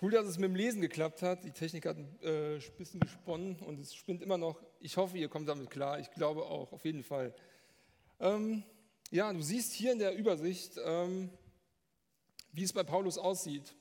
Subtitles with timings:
[0.00, 1.42] Cool, dass es mit dem Lesen geklappt hat.
[1.42, 4.62] Die Technik hat ein äh, bisschen gesponnen und es spinnt immer noch.
[4.78, 5.98] Ich hoffe, ihr kommt damit klar.
[5.98, 7.34] Ich glaube auch, auf jeden Fall.
[8.20, 8.62] Ähm,
[9.10, 11.30] ja, du siehst hier in der Übersicht, ähm,
[12.52, 13.74] wie es bei Paulus aussieht.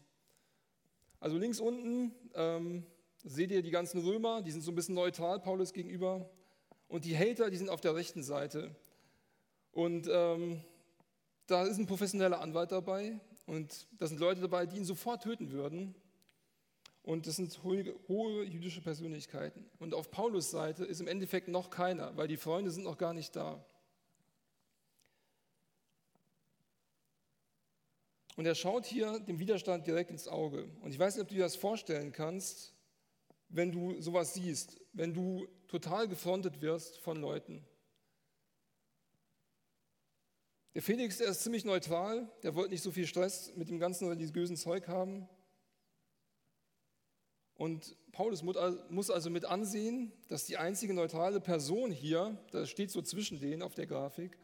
[1.19, 2.84] Also links unten ähm,
[3.23, 6.27] seht ihr die ganzen Römer, die sind so ein bisschen neutral Paulus gegenüber.
[6.88, 8.75] Und die Hater, die sind auf der rechten Seite.
[9.71, 10.63] Und ähm,
[11.45, 15.52] da ist ein professioneller Anwalt dabei und da sind Leute dabei, die ihn sofort töten
[15.52, 15.93] würden.
[17.08, 19.65] Und das sind hohe, jüdische Persönlichkeiten.
[19.79, 23.14] Und auf Paulus Seite ist im Endeffekt noch keiner, weil die Freunde sind noch gar
[23.14, 23.65] nicht da.
[28.36, 30.70] Und er schaut hier dem Widerstand direkt ins Auge.
[30.82, 32.73] Und ich weiß nicht, ob du dir das vorstellen kannst,
[33.48, 37.66] wenn du sowas siehst, wenn du total gefrontet wirst von Leuten.
[40.73, 44.09] Der Felix, der ist ziemlich neutral, der wollte nicht so viel Stress mit dem ganzen
[44.09, 45.30] religiösen Zeug haben.
[47.58, 53.02] Und Paulus muss also mit ansehen, dass die einzige neutrale Person hier, das steht so
[53.02, 54.38] zwischen denen auf der Grafik,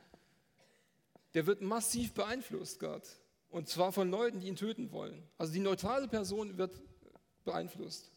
[1.36, 3.08] der wird massiv beeinflusst Gott.
[3.50, 5.22] Und zwar von Leuten, die ihn töten wollen.
[5.38, 6.82] Also die neutrale Person wird
[7.44, 8.12] beeinflusst.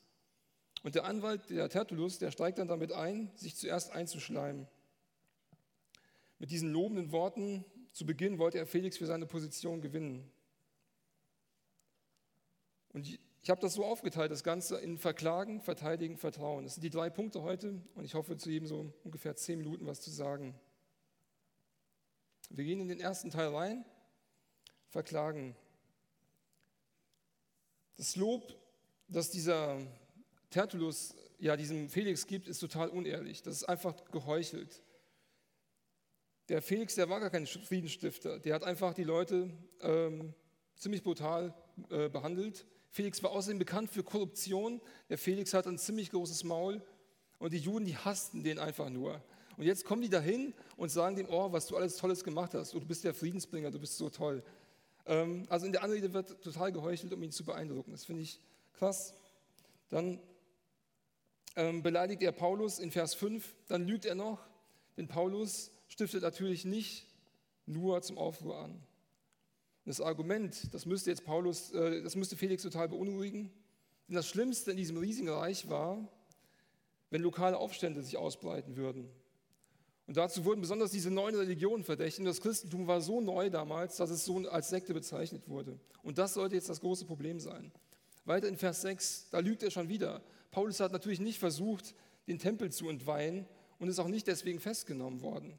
[0.82, 4.66] Und der Anwalt, der Tertullus, der steigt dann damit ein, sich zuerst einzuschleimen.
[6.38, 10.30] Mit diesen lobenden Worten zu Beginn wollte er Felix für seine Position gewinnen.
[12.92, 16.64] Und ich habe das so aufgeteilt, das Ganze in Verklagen, Verteidigen, Vertrauen.
[16.64, 19.86] Das sind die drei Punkte heute und ich hoffe, zu jedem so ungefähr zehn Minuten
[19.86, 20.58] was zu sagen.
[22.50, 23.84] Wir gehen in den ersten Teil rein,
[24.88, 25.54] Verklagen.
[27.96, 28.52] Das Lob,
[29.06, 29.78] das dieser
[30.50, 33.44] Tertullus ja diesem Felix gibt, ist total unehrlich.
[33.44, 34.82] Das ist einfach geheuchelt.
[36.48, 38.40] Der Felix, der war gar kein Friedensstifter.
[38.40, 40.34] Der hat einfach die Leute ähm,
[40.74, 41.54] ziemlich brutal
[41.90, 44.80] äh, behandelt Felix war außerdem bekannt für Korruption.
[45.10, 46.80] Der Felix hat ein ziemlich großes Maul
[47.38, 49.22] und die Juden, die hassten den einfach nur.
[49.58, 52.74] Und jetzt kommen die dahin und sagen dem, oh, was du alles Tolles gemacht hast.
[52.74, 54.42] Oh, du bist der Friedensbringer, du bist so toll.
[55.04, 57.90] Ähm, also in der Anrede wird total geheuchelt, um ihn zu beeindrucken.
[57.90, 58.40] Das finde ich
[58.72, 59.12] krass.
[59.90, 60.18] Dann
[61.54, 64.40] ähm, beleidigt er Paulus in Vers 5, dann lügt er noch,
[64.96, 67.06] denn Paulus stiftet natürlich nicht
[67.66, 68.80] nur zum Aufruhr an.
[69.86, 73.52] Das Argument, das müsste jetzt Paulus, äh, das müsste Felix total beunruhigen.
[74.08, 76.06] Denn das Schlimmste in diesem riesigen Reich war,
[77.10, 79.08] wenn lokale Aufstände sich ausbreiten würden.
[80.08, 82.20] Und dazu wurden besonders diese neuen Religionen verdächtigt.
[82.20, 85.78] Und das Christentum war so neu damals, dass es so als Sekte bezeichnet wurde.
[86.02, 87.72] Und das sollte jetzt das große Problem sein.
[88.24, 90.20] Weiter in Vers 6, da lügt er schon wieder.
[90.50, 91.94] Paulus hat natürlich nicht versucht,
[92.26, 93.46] den Tempel zu entweihen
[93.78, 95.58] und ist auch nicht deswegen festgenommen worden.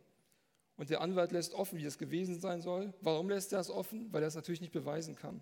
[0.77, 2.93] Und der Anwalt lässt offen, wie das gewesen sein soll.
[3.01, 4.11] Warum lässt er es offen?
[4.13, 5.41] Weil er es natürlich nicht beweisen kann.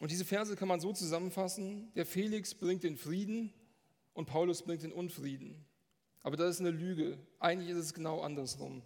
[0.00, 3.52] Und diese Verse kann man so zusammenfassen, der Felix bringt den Frieden
[4.12, 5.64] und Paulus bringt den Unfrieden.
[6.22, 7.18] Aber das ist eine Lüge.
[7.38, 8.82] Eigentlich ist es genau andersrum.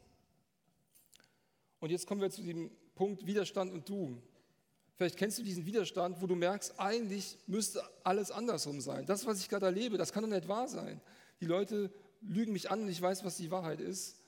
[1.81, 4.21] Und jetzt kommen wir zu dem Punkt Widerstand und du.
[4.97, 9.07] Vielleicht kennst du diesen Widerstand, wo du merkst, eigentlich müsste alles andersrum sein.
[9.07, 11.01] Das, was ich gerade erlebe, das kann doch nicht wahr sein.
[11.41, 14.23] Die Leute lügen mich an und ich weiß, was die Wahrheit ist.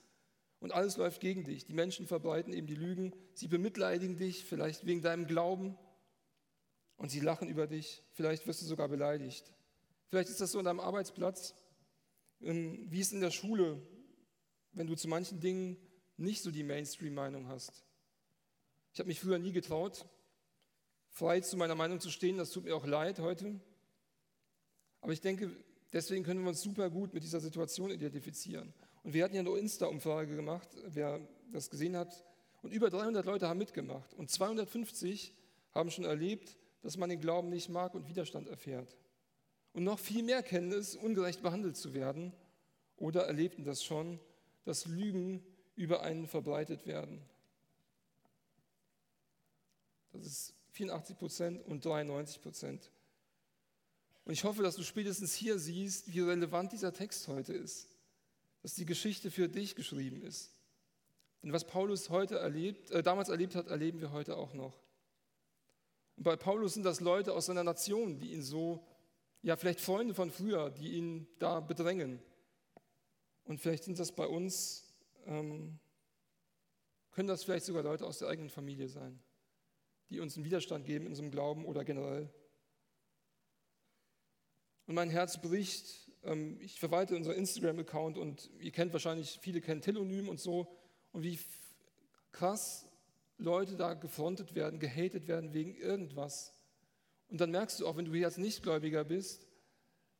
[0.59, 1.65] Und alles läuft gegen dich.
[1.65, 3.13] Die Menschen verbreiten eben die Lügen.
[3.33, 5.77] Sie bemitleidigen dich, vielleicht wegen deinem Glauben.
[6.97, 8.03] Und sie lachen über dich.
[8.11, 9.51] Vielleicht wirst du sogar beleidigt.
[10.07, 11.55] Vielleicht ist das so an deinem Arbeitsplatz.
[12.41, 13.81] Ähm, wie ist in der Schule,
[14.73, 15.77] wenn du zu manchen Dingen
[16.17, 17.83] nicht so die Mainstream-Meinung hast.
[18.93, 20.05] Ich habe mich früher nie getraut,
[21.09, 22.37] frei zu meiner Meinung zu stehen.
[22.37, 23.59] Das tut mir auch leid heute.
[25.01, 25.51] Aber ich denke,
[25.93, 28.73] Deswegen können wir uns super gut mit dieser Situation identifizieren.
[29.03, 31.19] Und wir hatten ja eine Insta-Umfrage gemacht, wer
[31.51, 32.23] das gesehen hat.
[32.61, 34.13] Und über 300 Leute haben mitgemacht.
[34.13, 35.33] Und 250
[35.73, 38.95] haben schon erlebt, dass man den Glauben nicht mag und Widerstand erfährt.
[39.73, 42.33] Und noch viel mehr kennen es, ungerecht behandelt zu werden
[42.97, 44.19] oder erlebten das schon,
[44.63, 45.43] dass Lügen
[45.75, 47.21] über einen verbreitet werden.
[50.11, 52.91] Das ist 84 Prozent und 93 Prozent.
[54.25, 57.87] Und ich hoffe, dass du spätestens hier siehst, wie relevant dieser Text heute ist,
[58.61, 60.51] dass die Geschichte für dich geschrieben ist.
[61.41, 64.79] Denn was Paulus heute erlebt, äh, damals erlebt hat, erleben wir heute auch noch.
[66.17, 68.85] Und bei Paulus sind das Leute aus seiner Nation, die ihn so,
[69.41, 72.21] ja, vielleicht Freunde von früher, die ihn da bedrängen.
[73.43, 74.83] Und vielleicht sind das bei uns,
[75.25, 75.79] ähm,
[77.09, 79.19] können das vielleicht sogar Leute aus der eigenen Familie sein,
[80.09, 82.29] die uns einen Widerstand geben in unserem Glauben oder generell.
[84.91, 86.11] Und mein Herz bricht.
[86.25, 90.67] Ähm, ich verwalte unseren Instagram-Account und ihr kennt wahrscheinlich, viele kennen Telonym und so.
[91.13, 91.39] Und wie
[92.33, 92.89] krass
[93.37, 96.51] Leute da gefrontet werden, gehatet werden wegen irgendwas.
[97.29, 99.47] Und dann merkst du auch, wenn du jetzt Nichtgläubiger bist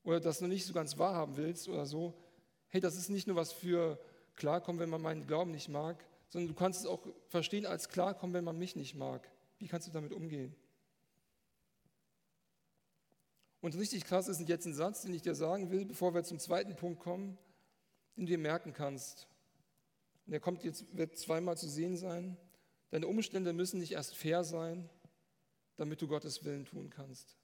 [0.05, 2.13] oder das noch nicht so ganz wahrhaben willst oder so,
[2.69, 3.99] hey, das ist nicht nur was für
[4.37, 8.33] Klarkommen, wenn man meinen Glauben nicht mag, sondern du kannst es auch verstehen als Klarkommen,
[8.33, 9.29] wenn man mich nicht mag.
[9.57, 10.55] Wie kannst du damit umgehen?
[13.61, 16.39] Und richtig krass ist jetzt ein Satz, den ich dir sagen will, bevor wir zum
[16.39, 17.37] zweiten Punkt kommen,
[18.17, 19.27] den du dir merken kannst.
[20.25, 22.37] Und der kommt jetzt, wird zweimal zu sehen sein.
[22.89, 24.89] Deine Umstände müssen nicht erst fair sein,
[25.77, 27.37] damit du Gottes Willen tun kannst.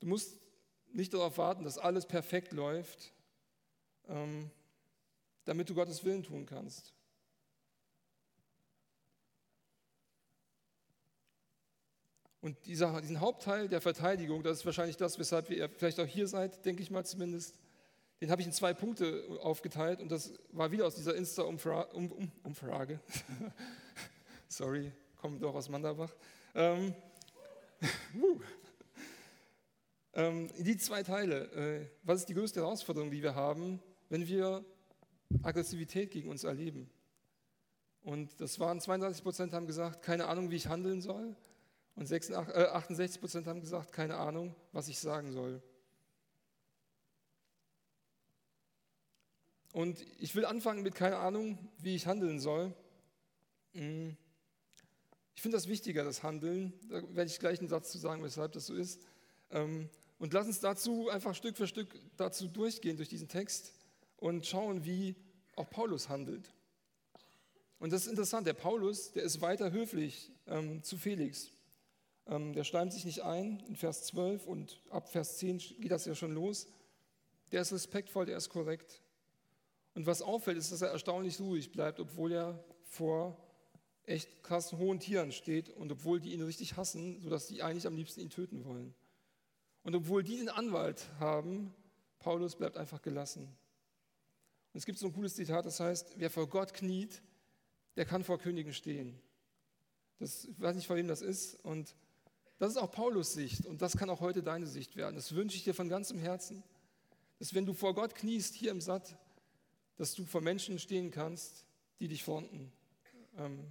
[0.00, 0.40] Du musst
[0.92, 3.12] nicht darauf warten, dass alles perfekt läuft,
[4.08, 4.50] ähm,
[5.44, 6.94] damit du Gottes Willen tun kannst.
[12.40, 16.26] Und dieser, diesen Hauptteil der Verteidigung, das ist wahrscheinlich das, weshalb ihr vielleicht auch hier
[16.26, 17.58] seid, denke ich mal zumindest,
[18.20, 23.00] den habe ich in zwei Punkte aufgeteilt und das war wieder aus dieser Insta-Umfrage.
[24.48, 26.14] Sorry, komme doch aus Manderbach.
[26.54, 26.94] Ähm,
[30.14, 31.50] ähm, die zwei Teile.
[31.52, 34.64] Äh, was ist die größte Herausforderung, die wir haben, wenn wir
[35.42, 36.90] Aggressivität gegen uns erleben?
[38.02, 41.36] Und das waren 32 Prozent haben gesagt, keine Ahnung, wie ich handeln soll.
[42.00, 45.62] Und 66, äh, 68 Prozent haben gesagt, keine Ahnung, was ich sagen soll.
[49.74, 52.74] Und ich will anfangen mit keine Ahnung, wie ich handeln soll.
[53.74, 54.12] Mm.
[55.34, 56.72] Ich finde das wichtiger, das Handeln.
[56.88, 59.02] Da werde ich gleich einen Satz zu sagen, weshalb das so ist.
[59.50, 63.74] Ähm, und lass uns dazu einfach Stück für Stück dazu durchgehen durch diesen Text
[64.16, 65.16] und schauen, wie
[65.54, 66.50] auch Paulus handelt.
[67.78, 71.50] Und das ist interessant, der Paulus, der ist weiter höflich ähm, zu Felix.
[72.30, 76.06] Ähm, der schleimt sich nicht ein in Vers 12 und ab Vers 10 geht das
[76.06, 76.68] ja schon los.
[77.50, 79.02] Der ist respektvoll, der ist korrekt.
[79.94, 83.36] Und was auffällt, ist, dass er erstaunlich ruhig bleibt, obwohl er vor
[84.04, 87.96] echt krassen hohen Tieren steht und obwohl die ihn richtig hassen, sodass die eigentlich am
[87.96, 88.94] liebsten ihn töten wollen.
[89.82, 91.74] Und obwohl die den Anwalt haben,
[92.20, 93.42] Paulus bleibt einfach gelassen.
[93.42, 97.22] Und es gibt so ein cooles Zitat, das heißt, wer vor Gott kniet,
[97.96, 99.18] der kann vor Königen stehen.
[100.20, 101.56] Das, ich weiß nicht, vor wem das ist.
[101.64, 101.94] Und
[102.60, 105.16] das ist auch Paulus Sicht und das kann auch heute deine Sicht werden.
[105.16, 106.62] Das wünsche ich dir von ganzem Herzen,
[107.38, 109.16] dass wenn du vor Gott kniest, hier im Satt,
[109.96, 111.64] dass du vor Menschen stehen kannst,
[112.00, 112.70] die dich fronten.
[113.38, 113.64] Ähm,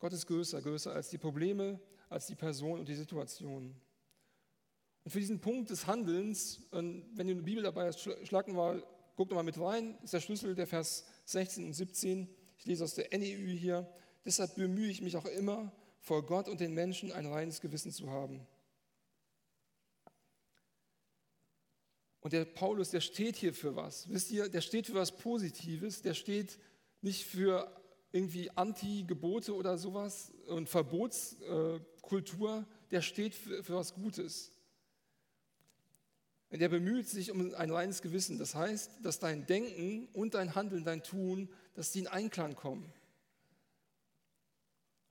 [0.00, 1.78] Gott ist größer, größer als die Probleme,
[2.08, 3.72] als die Person und die Situation.
[5.04, 8.84] Und für diesen Punkt des Handelns, wenn du eine Bibel dabei hast, schlag mal,
[9.14, 12.28] guck mal mit rein, ist der Schlüssel der Vers 16 und 17.
[12.58, 13.88] Ich lese aus der NEU hier.
[14.24, 15.72] Deshalb bemühe ich mich auch immer,
[16.02, 18.46] vor Gott und den Menschen ein reines Gewissen zu haben.
[22.20, 24.08] Und der Paulus, der steht hier für was.
[24.08, 26.58] Wisst ihr, der steht für was Positives, der steht
[27.00, 27.70] nicht für
[28.12, 34.52] irgendwie Anti-Gebote oder sowas und Verbotskultur, der steht für, für was Gutes.
[36.50, 38.38] Der bemüht sich um ein reines Gewissen.
[38.38, 42.92] Das heißt, dass dein Denken und dein Handeln, dein Tun, dass die in Einklang kommen.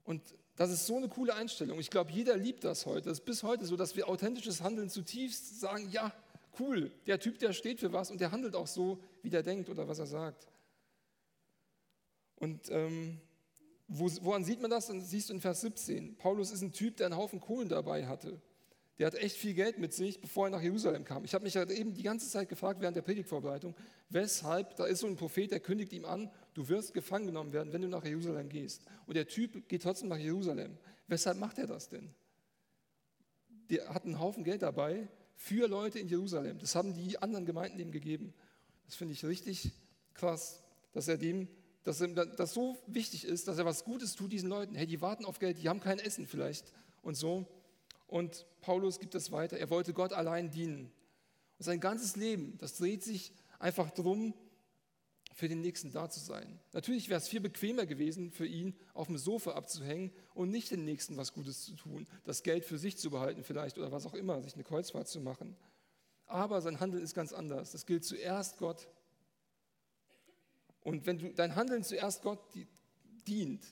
[0.04, 0.22] Und
[0.56, 1.78] das ist so eine coole Einstellung.
[1.80, 3.10] Ich glaube, jeder liebt das heute.
[3.10, 6.12] Es ist bis heute so, dass wir authentisches Handeln zutiefst sagen, ja,
[6.58, 9.70] cool, der Typ, der steht für was und der handelt auch so, wie der denkt
[9.70, 10.46] oder was er sagt.
[12.36, 13.20] Und ähm,
[13.88, 14.88] wo, woran sieht man das?
[14.88, 16.16] Dann siehst du in Vers 17.
[16.16, 18.40] Paulus ist ein Typ, der einen Haufen Kohlen dabei hatte.
[18.98, 21.24] Der hat echt viel Geld mit sich, bevor er nach Jerusalem kam.
[21.24, 23.74] Ich habe mich ja eben die ganze Zeit gefragt während der Predigtvorbereitung,
[24.10, 27.72] weshalb, da ist so ein Prophet, der kündigt ihm an, du wirst gefangen genommen werden,
[27.72, 28.82] wenn du nach Jerusalem gehst.
[29.06, 30.76] Und der Typ geht trotzdem nach Jerusalem.
[31.08, 32.10] Weshalb macht er das denn?
[33.70, 35.08] Der hat einen Haufen Geld dabei,
[35.42, 36.58] für Leute in Jerusalem.
[36.60, 38.32] Das haben die anderen Gemeinden ihm gegeben.
[38.86, 39.72] Das finde ich richtig
[40.14, 41.48] krass, dass er dem,
[41.82, 44.76] dass ihm das so wichtig ist, dass er was Gutes tut diesen Leuten.
[44.76, 46.72] Hey, die warten auf Geld, die haben kein Essen vielleicht
[47.02, 47.48] und so.
[48.12, 49.56] Und Paulus gibt es weiter.
[49.56, 50.92] Er wollte Gott allein dienen.
[51.58, 54.34] Und sein ganzes Leben, das dreht sich einfach darum,
[55.32, 56.60] für den Nächsten da zu sein.
[56.74, 60.84] Natürlich wäre es viel bequemer gewesen für ihn, auf dem Sofa abzuhängen und nicht den
[60.84, 64.12] Nächsten was Gutes zu tun, das Geld für sich zu behalten vielleicht oder was auch
[64.12, 65.56] immer, sich eine Kreuzfahrt zu machen.
[66.26, 67.72] Aber sein Handeln ist ganz anders.
[67.72, 68.88] Das gilt zuerst Gott.
[70.82, 72.40] Und wenn du dein Handeln zuerst Gott
[73.26, 73.64] dient,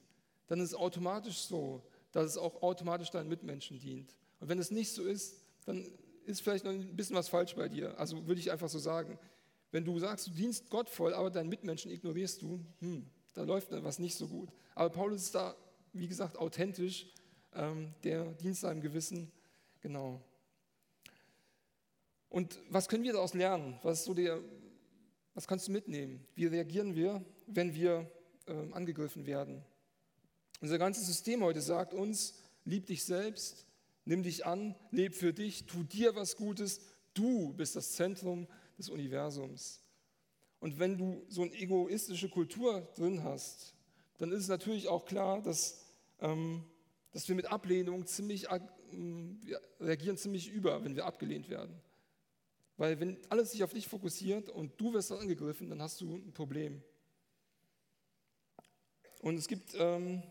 [0.46, 1.82] dann ist es automatisch so,
[2.12, 4.16] dass es auch automatisch deinen Mitmenschen dient.
[4.40, 5.86] Und wenn es nicht so ist, dann
[6.24, 7.98] ist vielleicht noch ein bisschen was falsch bei dir.
[7.98, 9.18] Also würde ich einfach so sagen.
[9.70, 13.70] Wenn du sagst, du dienst Gott voll, aber deinen Mitmenschen ignorierst du, hm, da läuft
[13.72, 14.50] dann was nicht so gut.
[14.74, 15.54] Aber Paulus ist da,
[15.92, 17.06] wie gesagt, authentisch,
[17.54, 19.30] ähm, der Dienst seinem Gewissen,
[19.80, 20.20] genau.
[22.28, 23.78] Und was können wir daraus lernen?
[23.82, 24.40] Was, so der,
[25.34, 26.24] was kannst du mitnehmen?
[26.34, 28.10] Wie reagieren wir, wenn wir
[28.46, 29.64] ähm, angegriffen werden?
[30.60, 33.66] Unser ganzes System heute sagt uns, lieb dich selbst,
[34.04, 36.80] nimm dich an, leb für dich, tu dir was Gutes.
[37.14, 38.46] Du bist das Zentrum
[38.78, 39.82] des Universums.
[40.60, 43.74] Und wenn du so eine egoistische Kultur drin hast,
[44.18, 45.86] dann ist es natürlich auch klar, dass,
[46.20, 46.64] ähm,
[47.12, 48.60] dass wir mit Ablehnung ziemlich, äh,
[48.92, 51.80] wir reagieren ziemlich über, wenn wir abgelehnt werden.
[52.76, 56.32] Weil wenn alles sich auf dich fokussiert und du wirst angegriffen, dann hast du ein
[56.32, 56.82] Problem.
[59.20, 60.22] Und es gibt ähm,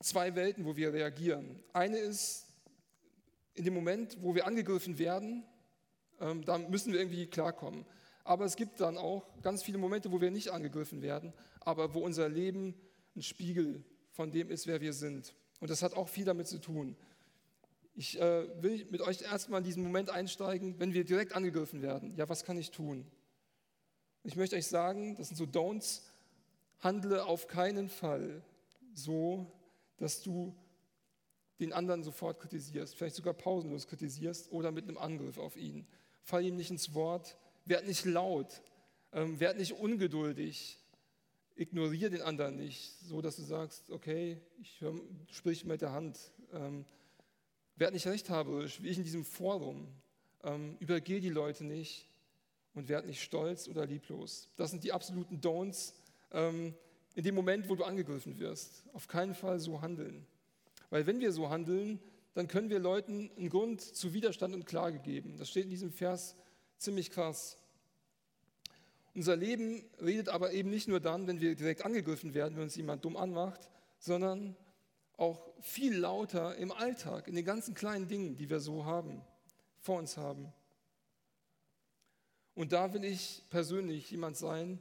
[0.00, 1.62] zwei Welten, wo wir reagieren.
[1.72, 2.45] Eine ist
[3.56, 5.44] in dem Moment, wo wir angegriffen werden,
[6.20, 7.84] ähm, da müssen wir irgendwie klarkommen.
[8.24, 12.00] Aber es gibt dann auch ganz viele Momente, wo wir nicht angegriffen werden, aber wo
[12.00, 12.74] unser Leben
[13.14, 15.34] ein Spiegel von dem ist, wer wir sind.
[15.60, 16.96] Und das hat auch viel damit zu tun.
[17.94, 22.14] Ich äh, will mit euch erstmal in diesen Moment einsteigen, wenn wir direkt angegriffen werden.
[22.16, 23.06] Ja, was kann ich tun?
[24.22, 26.02] Ich möchte euch sagen, das sind so Don'ts,
[26.80, 28.42] handle auf keinen Fall
[28.92, 29.50] so,
[29.96, 30.54] dass du
[31.60, 35.86] den anderen sofort kritisierst, vielleicht sogar pausenlos kritisierst oder mit einem Angriff auf ihn.
[36.22, 38.62] Fall ihm nicht ins Wort, werd nicht laut,
[39.12, 40.78] ähm, werd nicht ungeduldig,
[41.54, 44.94] ignoriere den anderen nicht, so dass du sagst, okay, ich hör,
[45.30, 46.18] sprich mit der Hand.
[46.52, 46.84] Ähm,
[47.76, 49.88] werd nicht rechthaberisch, wie ich in diesem Forum.
[50.42, 52.08] Ähm, übergehe die Leute nicht
[52.74, 54.50] und werd nicht stolz oder lieblos.
[54.56, 55.94] Das sind die absoluten Don'ts
[56.32, 56.74] ähm,
[57.14, 58.84] in dem Moment, wo du angegriffen wirst.
[58.92, 60.26] Auf keinen Fall so handeln.
[60.90, 62.00] Weil wenn wir so handeln,
[62.34, 65.38] dann können wir Leuten einen Grund zu Widerstand und Klage geben.
[65.38, 66.36] Das steht in diesem Vers
[66.76, 67.56] ziemlich krass.
[69.14, 72.76] Unser Leben redet aber eben nicht nur dann, wenn wir direkt angegriffen werden, wenn uns
[72.76, 74.54] jemand dumm anmacht, sondern
[75.16, 79.22] auch viel lauter im Alltag, in den ganzen kleinen Dingen, die wir so haben,
[79.80, 80.52] vor uns haben.
[82.54, 84.78] Und da will ich persönlich jemand sein,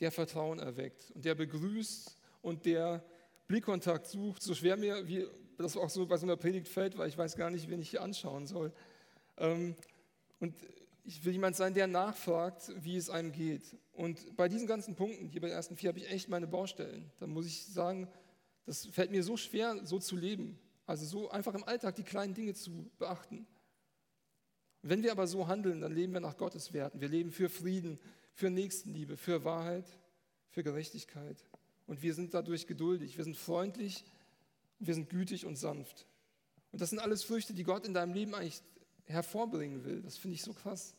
[0.00, 3.04] der Vertrauen erweckt und der begrüßt und der
[3.52, 5.26] Blickkontakt sucht, so schwer mir wie
[5.58, 7.90] das auch so bei so einer Predigt fällt, weil ich weiß gar nicht, wen ich
[7.90, 8.72] hier anschauen soll.
[9.36, 9.76] Ähm,
[10.40, 10.54] und
[11.04, 13.76] ich will jemand sein, der nachfragt, wie es einem geht.
[13.92, 17.12] Und bei diesen ganzen Punkten, hier bei den ersten vier, habe ich echt meine Baustellen.
[17.20, 18.08] Da muss ich sagen,
[18.64, 20.58] das fällt mir so schwer, so zu leben.
[20.86, 23.46] Also so einfach im Alltag die kleinen Dinge zu beachten.
[24.80, 27.02] Wenn wir aber so handeln, dann leben wir nach Gottes Werten.
[27.02, 27.98] Wir leben für Frieden,
[28.32, 29.84] für Nächstenliebe, für Wahrheit,
[30.48, 31.44] für Gerechtigkeit.
[31.86, 34.04] Und wir sind dadurch geduldig, wir sind freundlich,
[34.78, 36.06] wir sind gütig und sanft.
[36.70, 38.62] Und das sind alles Früchte, die Gott in deinem Leben eigentlich
[39.06, 40.02] hervorbringen will.
[40.02, 40.94] Das finde ich so krass.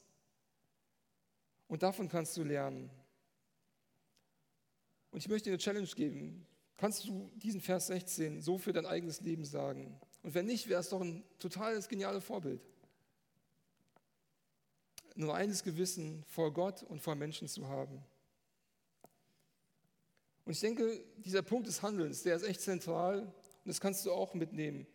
[1.67, 2.89] Und davon kannst du lernen.
[5.11, 6.45] Und ich möchte dir eine Challenge geben.
[6.77, 9.99] Kannst du diesen Vers 16 so für dein eigenes Leben sagen?
[10.21, 12.61] Und wenn nicht, wäre es doch ein totales geniales Vorbild.
[15.15, 18.03] Nur eines Gewissen vor Gott und vor Menschen zu haben.
[20.53, 23.33] Und ich denke, dieser Punkt des Handelns, der ist echt zentral und
[23.65, 24.85] das kannst du auch mitnehmen.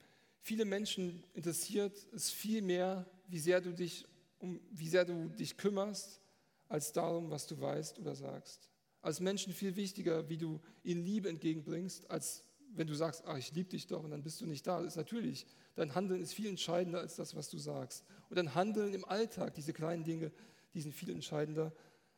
[0.41, 4.07] Viele Menschen interessiert es viel mehr, wie sehr du dich,
[4.39, 6.21] um, wie sehr du dich kümmerst,
[6.69, 8.71] als darum, was du weißt oder sagst.
[9.03, 12.45] Als Menschen viel wichtiger, wie du ihnen Liebe entgegenbringst, als
[12.77, 14.79] wenn du sagst, ach, ich liebe dich doch und dann bist du nicht da.
[14.79, 18.05] Das ist natürlich, dein Handeln ist viel entscheidender als das, was du sagst.
[18.31, 20.31] Und dein Handeln im Alltag, diese kleinen Dinge,
[20.73, 21.73] die sind viel entscheidender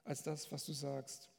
[0.05, 1.31] als das, was du sagst.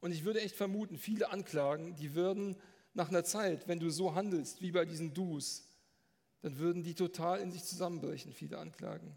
[0.00, 2.56] Und ich würde echt vermuten, viele Anklagen, die würden
[2.94, 5.68] nach einer Zeit, wenn du so handelst wie bei diesen Dus,
[6.42, 9.16] dann würden die total in sich zusammenbrechen, viele Anklagen.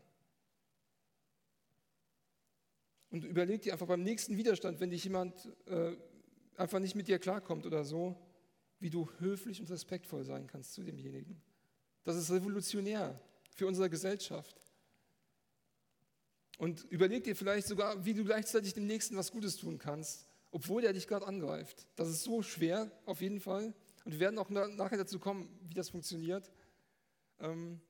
[3.10, 5.96] Und überleg dir einfach beim nächsten Widerstand, wenn dich jemand äh,
[6.56, 8.16] einfach nicht mit dir klarkommt oder so,
[8.80, 11.42] wie du höflich und respektvoll sein kannst zu demjenigen.
[12.04, 13.20] Das ist revolutionär
[13.56, 14.62] für unsere Gesellschaft.
[16.58, 20.84] Und überleg dir vielleicht sogar, wie du gleichzeitig dem Nächsten was Gutes tun kannst, obwohl
[20.84, 21.88] er dich gerade angreift.
[21.96, 23.74] Das ist so schwer, auf jeden Fall.
[24.06, 26.51] Und wir werden auch nachher dazu kommen, wie das funktioniert.
[27.39, 27.82] Ähm,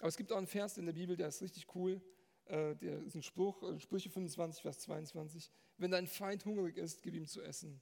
[0.00, 2.00] aber es gibt auch einen Vers in der Bibel, der ist richtig cool.
[2.46, 5.50] Äh, der ist ein Spruch, äh, Sprüche 25, Vers 22.
[5.76, 7.80] Wenn dein Feind hungrig ist, gib ihm zu essen.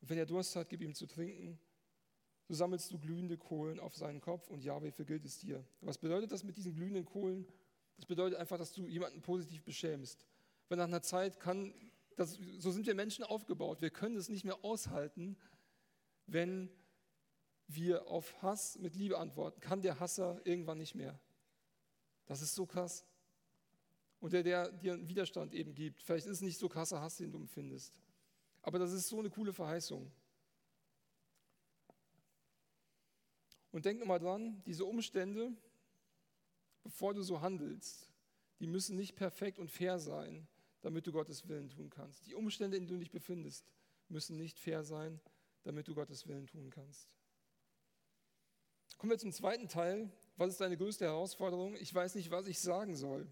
[0.00, 1.58] Und wenn er Durst hat, gib ihm zu trinken.
[2.48, 5.64] So sammelst du glühende Kohlen auf seinen Kopf und Jahwe vergilt es dir.
[5.80, 7.46] Was bedeutet das mit diesen glühenden Kohlen?
[7.96, 10.26] Das bedeutet einfach, dass du jemanden positiv beschämst.
[10.68, 11.74] Weil nach einer Zeit kann
[12.20, 13.80] das, so sind wir Menschen aufgebaut.
[13.80, 15.38] Wir können es nicht mehr aushalten,
[16.26, 16.70] wenn
[17.66, 19.60] wir auf Hass mit Liebe antworten.
[19.60, 21.18] Kann der Hasser irgendwann nicht mehr.
[22.26, 23.06] Das ist so krass.
[24.18, 26.02] Und der, der dir einen Widerstand eben gibt.
[26.02, 28.02] Vielleicht ist es nicht so krasser Hass, den du empfindest.
[28.60, 30.12] Aber das ist so eine coole Verheißung.
[33.72, 35.56] Und denk nochmal dran, diese Umstände,
[36.82, 38.10] bevor du so handelst,
[38.58, 40.46] die müssen nicht perfekt und fair sein
[40.82, 42.26] damit du Gottes Willen tun kannst.
[42.26, 43.70] Die Umstände, in denen du dich befindest,
[44.08, 45.20] müssen nicht fair sein,
[45.62, 47.08] damit du Gottes Willen tun kannst.
[48.98, 50.10] Kommen wir zum zweiten Teil.
[50.36, 51.74] Was ist deine größte Herausforderung?
[51.76, 53.26] Ich weiß nicht, was ich sagen soll.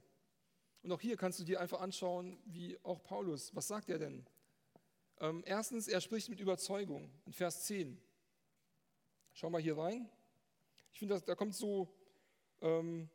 [0.82, 3.54] Und auch hier kannst du dir einfach anschauen, wie auch Paulus.
[3.54, 4.26] Was sagt er denn?
[5.20, 8.00] Ähm, erstens, er spricht mit Überzeugung in Vers 10.
[9.32, 10.08] Schau mal hier rein.
[10.92, 11.88] Ich finde, da kommt so,
[12.60, 13.08] ähm,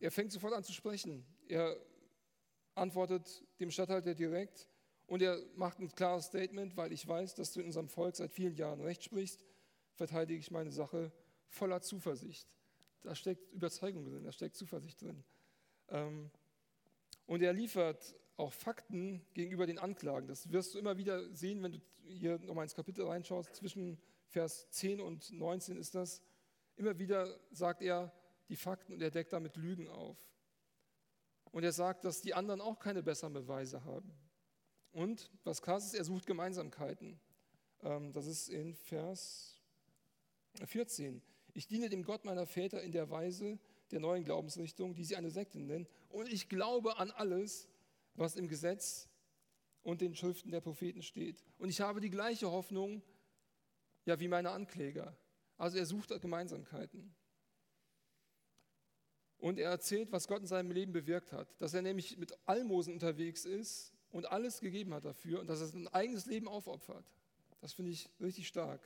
[0.00, 1.24] er fängt sofort an zu sprechen.
[1.48, 1.76] Er
[2.80, 4.66] antwortet dem Statthalter direkt
[5.06, 8.32] und er macht ein klares Statement, weil ich weiß, dass du in unserem Volk seit
[8.32, 9.44] vielen Jahren Recht sprichst,
[9.94, 11.12] verteidige ich meine Sache
[11.48, 12.48] voller Zuversicht.
[13.02, 15.24] Da steckt Überzeugung drin, da steckt Zuversicht drin.
[15.88, 16.30] Ähm,
[17.26, 20.26] und er liefert auch Fakten gegenüber den Anklagen.
[20.26, 23.54] Das wirst du immer wieder sehen, wenn du hier nochmal ins Kapitel reinschaust.
[23.54, 26.22] Zwischen Vers 10 und 19 ist das.
[26.76, 28.12] Immer wieder sagt er
[28.48, 30.16] die Fakten und er deckt damit Lügen auf.
[31.52, 34.12] Und er sagt, dass die anderen auch keine besseren Beweise haben.
[34.92, 37.20] Und was krass ist, er sucht Gemeinsamkeiten.
[37.82, 39.60] Ähm, das ist in Vers
[40.64, 41.22] 14.
[41.54, 43.58] Ich diene dem Gott meiner Väter in der Weise
[43.90, 45.86] der neuen Glaubensrichtung, die sie eine Sekte nennen.
[46.08, 47.68] Und ich glaube an alles,
[48.14, 49.08] was im Gesetz
[49.82, 51.42] und den Schriften der Propheten steht.
[51.58, 53.02] Und ich habe die gleiche Hoffnung,
[54.04, 55.16] ja, wie meine Ankläger.
[55.56, 57.14] Also er sucht Gemeinsamkeiten.
[59.40, 61.48] Und er erzählt, was Gott in seinem Leben bewirkt hat.
[61.60, 65.66] Dass er nämlich mit Almosen unterwegs ist und alles gegeben hat dafür und dass er
[65.66, 67.10] sein eigenes Leben aufopfert.
[67.60, 68.80] Das finde ich richtig stark.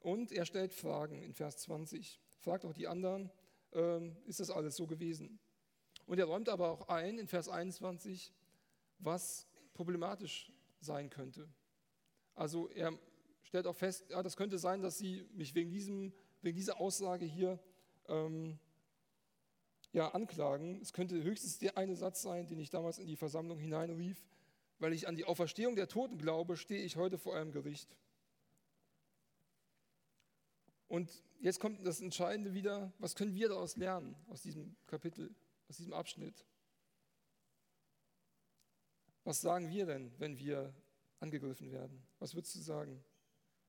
[0.00, 2.20] Und er stellt Fragen in Vers 20.
[2.38, 3.30] Fragt auch die anderen,
[3.72, 5.38] ähm, ist das alles so gewesen?
[6.06, 8.32] Und er räumt aber auch ein in Vers 21,
[8.98, 11.48] was problematisch sein könnte.
[12.34, 12.98] Also er
[13.42, 16.12] stellt auch fest, ja, das könnte sein, dass sie mich wegen, diesem,
[16.42, 17.58] wegen dieser Aussage hier
[18.08, 18.58] ähm,
[19.92, 20.80] ja, anklagen.
[20.80, 24.24] Es könnte höchstens der eine Satz sein, den ich damals in die Versammlung hineinrief,
[24.78, 27.96] weil ich an die Auferstehung der Toten glaube, stehe ich heute vor eurem Gericht.
[30.88, 35.34] Und jetzt kommt das Entscheidende wieder, was können wir daraus lernen, aus diesem Kapitel,
[35.68, 36.44] aus diesem Abschnitt?
[39.24, 40.74] Was sagen wir denn, wenn wir
[41.20, 42.02] angegriffen werden?
[42.18, 43.04] Was würdest du sagen?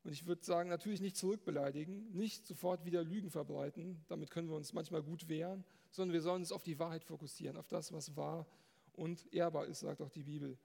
[0.04, 4.56] Und ich würde sagen, natürlich nicht zurückbeleidigen, nicht sofort wieder Lügen verbreiten, damit können wir
[4.56, 8.16] uns manchmal gut wehren, sondern wir sollen uns auf die Wahrheit fokussieren, auf das, was
[8.16, 8.48] wahr
[8.94, 10.58] und ehrbar ist, sagt auch die Bibel.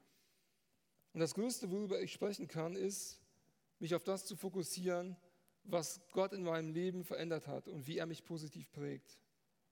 [1.12, 3.20] Und das Größte, worüber ich sprechen kann, ist,
[3.79, 5.16] mich auf das zu fokussieren,
[5.64, 9.18] was Gott in meinem Leben verändert hat und wie er mich positiv prägt.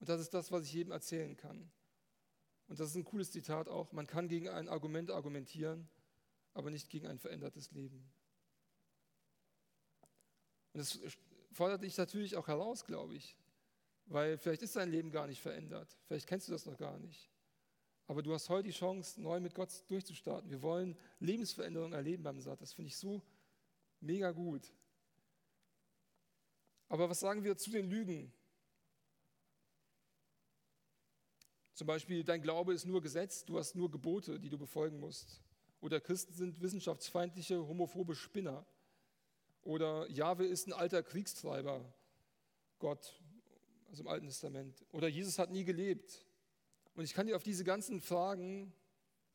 [0.00, 1.70] Und das ist das, was ich jedem erzählen kann.
[2.66, 5.88] Und das ist ein cooles Zitat auch, man kann gegen ein Argument argumentieren,
[6.54, 8.10] aber nicht gegen ein verändertes Leben.
[10.74, 10.98] Und das
[11.52, 13.36] fordert dich natürlich auch heraus, glaube ich,
[14.06, 17.30] weil vielleicht ist dein Leben gar nicht verändert, vielleicht kennst du das noch gar nicht.
[18.06, 20.50] Aber du hast heute die Chance, neu mit Gott durchzustarten.
[20.50, 22.60] Wir wollen Lebensveränderung erleben beim Saat.
[22.60, 23.22] Das finde ich so
[24.00, 24.70] mega gut.
[26.90, 28.30] Aber was sagen wir zu den Lügen,
[31.74, 35.42] Zum Beispiel, dein Glaube ist nur Gesetz, du hast nur Gebote, die du befolgen musst.
[35.80, 38.64] Oder Christen sind wissenschaftsfeindliche, homophobe Spinner.
[39.64, 41.84] Oder Jahwe ist ein alter Kriegstreiber,
[42.78, 43.20] Gott,
[43.88, 44.84] also im Alten Testament.
[44.92, 46.24] Oder Jesus hat nie gelebt.
[46.94, 48.72] Und ich kann dir auf diese ganzen Fragen,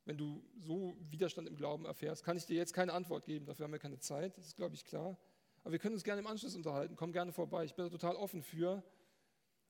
[0.06, 3.46] wenn du so Widerstand im Glauben erfährst, kann ich dir jetzt keine Antwort geben.
[3.46, 5.18] Dafür haben wir keine Zeit, das ist, glaube ich, klar.
[5.64, 6.96] Aber wir können uns gerne im Anschluss unterhalten.
[6.96, 7.66] Komm gerne vorbei.
[7.66, 8.84] Ich bin da total offen für.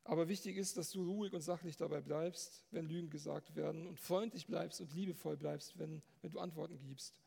[0.04, 4.00] Aber wichtig ist, dass du ruhig und sachlich dabei bleibst, wenn Lügen gesagt werden und
[4.00, 7.22] freundlich bleibst und liebevoll bleibst, wenn, wenn du Antworten gibst.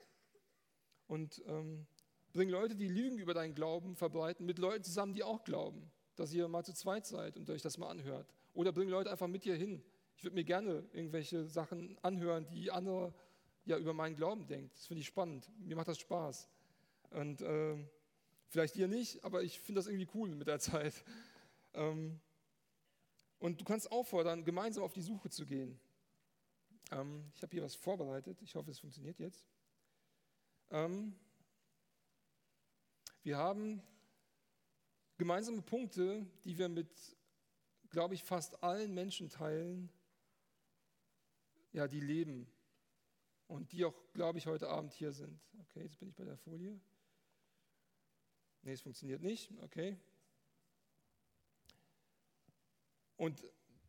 [1.07, 1.87] Und ähm,
[2.33, 6.33] bring Leute, die Lügen über deinen Glauben verbreiten, mit Leuten zusammen, die auch glauben, dass
[6.33, 8.33] ihr mal zu zweit seid und euch das mal anhört.
[8.55, 9.83] Oder bring Leute einfach mit dir hin.
[10.17, 13.15] Ich würde mir gerne irgendwelche Sachen anhören, die andere
[13.65, 14.71] ja über meinen Glauben denken.
[14.75, 15.51] Das finde ich spannend.
[15.59, 16.49] Mir macht das Spaß.
[17.11, 17.77] Und äh,
[18.49, 21.05] vielleicht dir nicht, aber ich finde das irgendwie cool mit der Zeit.
[21.75, 22.21] Ähm,
[23.39, 25.81] und du kannst auffordern, gemeinsam auf die Suche zu gehen.
[26.91, 28.41] Ähm, ich habe hier was vorbereitet.
[28.43, 29.45] Ich hoffe, es funktioniert jetzt.
[30.71, 31.15] Ähm,
[33.23, 33.83] wir haben
[35.19, 36.91] gemeinsame Punkte, die wir mit,
[37.91, 39.91] glaube ich, fast allen Menschen teilen,
[41.73, 42.47] ja, die leben
[43.47, 45.41] und die auch, glaube ich, heute Abend hier sind.
[45.61, 46.81] Okay, jetzt bin ich bei der Folie.
[48.63, 49.51] Nee, es funktioniert nicht.
[49.63, 49.97] Okay.
[53.17, 53.43] Und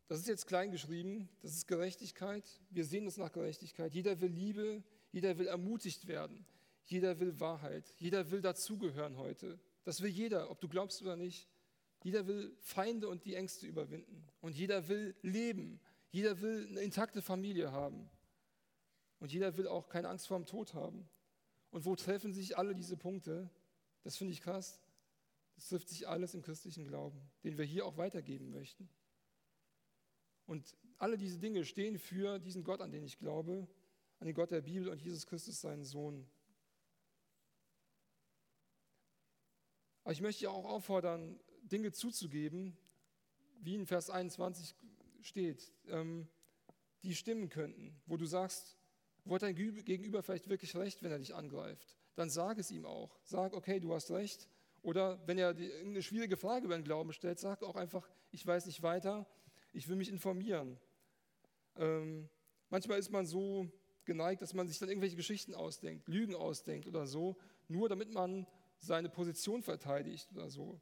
[0.06, 2.44] das ist jetzt klein geschrieben, das ist Gerechtigkeit.
[2.70, 3.94] Wir sehen uns nach Gerechtigkeit.
[3.94, 6.46] Jeder will Liebe, jeder will ermutigt werden,
[6.84, 9.58] jeder will Wahrheit, jeder will dazugehören heute.
[9.84, 11.48] Das will jeder, ob du glaubst oder nicht.
[12.02, 14.26] Jeder will Feinde und die Ängste überwinden.
[14.40, 15.80] Und jeder will leben.
[16.10, 18.10] Jeder will eine intakte Familie haben.
[19.20, 21.08] Und jeder will auch keine Angst vor dem Tod haben.
[21.70, 23.50] Und wo treffen sich alle diese Punkte?
[24.02, 24.80] Das finde ich krass.
[25.54, 28.88] Das trifft sich alles im christlichen Glauben, den wir hier auch weitergeben möchten.
[30.46, 33.66] Und alle diese Dinge stehen für diesen Gott, an den ich glaube,
[34.18, 36.26] an den Gott der Bibel und Jesus Christus, seinen Sohn.
[40.04, 42.76] Aber ich möchte auch auffordern, Dinge zuzugeben,
[43.60, 44.74] wie in Vers 21
[45.22, 46.28] steht, ähm,
[47.02, 48.76] die stimmen könnten, wo du sagst,
[49.24, 51.96] wo hat dein Gegenüber vielleicht wirklich recht, wenn er dich angreift?
[52.14, 53.18] Dann sag es ihm auch.
[53.24, 54.48] Sag, okay, du hast recht.
[54.82, 58.66] Oder wenn er eine schwierige Frage über den Glauben stellt, sag auch einfach, ich weiß
[58.66, 59.26] nicht weiter,
[59.72, 60.78] ich will mich informieren.
[61.76, 62.28] Ähm,
[62.68, 63.66] manchmal ist man so
[64.04, 67.38] geneigt, dass man sich dann irgendwelche Geschichten ausdenkt, Lügen ausdenkt oder so,
[67.68, 68.46] nur damit man
[68.78, 70.80] seine Position verteidigt oder so.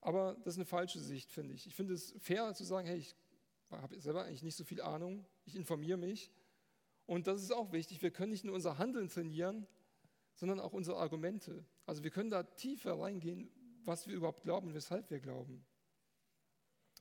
[0.00, 1.66] Aber das ist eine falsche Sicht, finde ich.
[1.66, 3.14] Ich finde es fair zu sagen, hey, ich
[3.70, 6.30] habe selber eigentlich nicht so viel Ahnung, ich informiere mich.
[7.06, 9.66] Und das ist auch wichtig, wir können nicht nur unser Handeln trainieren,
[10.34, 11.64] sondern auch unsere Argumente.
[11.86, 13.50] Also wir können da tiefer reingehen,
[13.84, 15.64] was wir überhaupt glauben und weshalb wir glauben.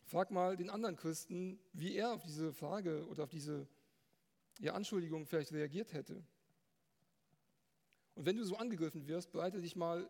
[0.06, 3.67] Frag mal den anderen Christen, wie er auf diese Frage oder auf diese
[4.60, 6.23] ja, Anschuldigung vielleicht reagiert hätte.
[8.15, 10.10] Und wenn du so angegriffen wirst, bereite dich mal,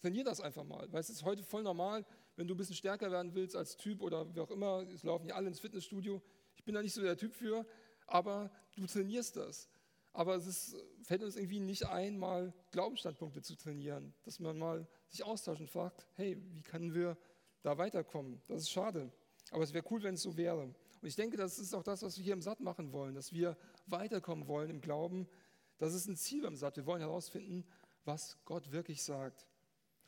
[0.00, 2.04] trainier das einfach mal, weil es ist heute voll normal,
[2.36, 5.26] wenn du ein bisschen stärker werden willst als Typ oder wie auch immer, es laufen
[5.26, 6.22] ja alle ins Fitnessstudio.
[6.54, 7.66] Ich bin da nicht so der Typ für,
[8.06, 9.68] aber du trainierst das.
[10.12, 14.86] Aber es ist, fällt uns irgendwie nicht ein, mal Glaubensstandpunkte zu trainieren, dass man mal
[15.08, 17.18] sich austauscht und fragt, hey, wie können wir
[17.62, 18.40] da weiterkommen?
[18.48, 19.12] Das ist schade,
[19.50, 20.62] aber es wäre cool, wenn es so wäre.
[20.62, 23.32] Und ich denke, das ist auch das, was wir hier im Satt machen wollen, dass
[23.32, 25.28] wir weiterkommen wollen im Glauben.
[25.78, 26.76] Das ist ein Ziel beim Satt.
[26.76, 27.64] Wir wollen herausfinden,
[28.04, 29.46] was Gott wirklich sagt.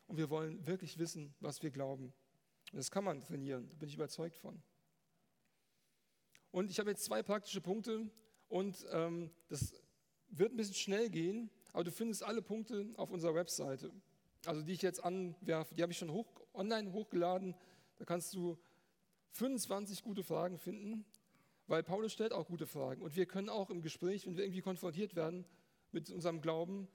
[0.07, 2.13] Und wir wollen wirklich wissen, was wir glauben.
[2.71, 4.61] Und das kann man trainieren, da bin ich überzeugt von.
[6.51, 8.09] Und ich habe jetzt zwei praktische Punkte
[8.47, 9.75] und ähm, das
[10.29, 13.91] wird ein bisschen schnell gehen, aber du findest alle Punkte auf unserer Webseite.
[14.45, 17.55] Also die ich jetzt anwerfe, die habe ich schon hoch, online hochgeladen.
[17.97, 18.57] Da kannst du
[19.31, 21.05] 25 gute Fragen finden,
[21.67, 23.01] weil Paulus stellt auch gute Fragen.
[23.01, 25.45] Und wir können auch im Gespräch, wenn wir irgendwie konfrontiert werden
[25.91, 26.87] mit unserem Glauben,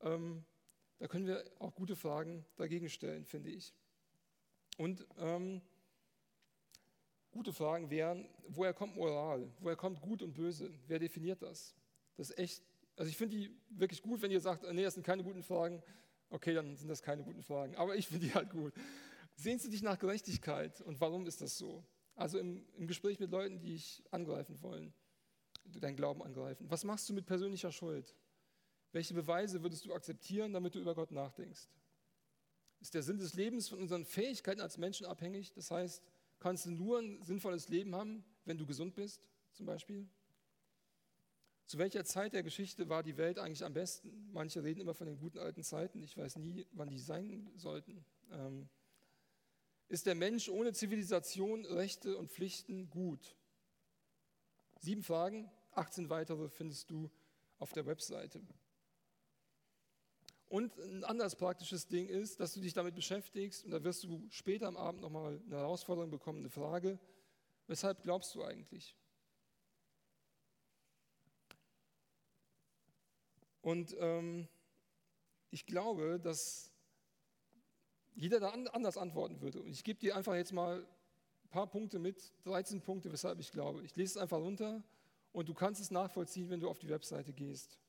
[0.00, 0.44] ähm,
[0.98, 3.74] da können wir auch gute Fragen dagegen stellen, finde ich.
[4.78, 5.60] Und ähm,
[7.32, 9.50] gute Fragen wären, woher kommt Moral?
[9.58, 10.72] Woher kommt Gut und Böse?
[10.86, 11.74] Wer definiert das?
[12.16, 12.62] Das ist echt,
[12.96, 15.82] also ich finde die wirklich gut, wenn ihr sagt, nee, das sind keine guten Fragen.
[16.30, 17.74] Okay, dann sind das keine guten Fragen.
[17.76, 18.72] Aber ich finde die halt gut.
[19.34, 21.84] Sehnst du dich nach Gerechtigkeit und warum ist das so?
[22.14, 24.92] Also im, im Gespräch mit Leuten, die dich angreifen wollen,
[25.64, 26.70] deinen Glauben angreifen.
[26.70, 28.14] Was machst du mit persönlicher Schuld?
[28.92, 31.68] Welche Beweise würdest du akzeptieren, damit du über Gott nachdenkst?
[32.80, 35.52] Ist der Sinn des Lebens von unseren Fähigkeiten als Menschen abhängig?
[35.54, 36.02] Das heißt,
[36.38, 40.08] kannst du nur ein sinnvolles Leben haben, wenn du gesund bist, zum Beispiel?
[41.66, 44.28] Zu welcher Zeit der Geschichte war die Welt eigentlich am besten?
[44.32, 46.02] Manche reden immer von den guten alten Zeiten.
[46.02, 48.04] Ich weiß nie, wann die sein sollten.
[48.30, 48.68] Ähm,
[49.88, 53.36] ist der Mensch ohne Zivilisation, Rechte und Pflichten gut?
[54.80, 57.10] Sieben Fragen, 18 weitere findest du
[57.58, 58.42] auf der Webseite.
[60.52, 64.22] Und ein anderes praktisches Ding ist, dass du dich damit beschäftigst und da wirst du
[64.28, 66.98] später am Abend nochmal eine Herausforderung bekommen, eine Frage.
[67.68, 68.94] Weshalb glaubst du eigentlich?
[73.62, 74.46] Und ähm,
[75.50, 76.70] ich glaube, dass
[78.14, 79.62] jeder da anders antworten würde.
[79.62, 80.86] Und ich gebe dir einfach jetzt mal
[81.44, 83.82] ein paar Punkte mit, 13 Punkte, weshalb ich glaube.
[83.84, 84.84] Ich lese es einfach runter
[85.32, 87.81] und du kannst es nachvollziehen, wenn du auf die Webseite gehst.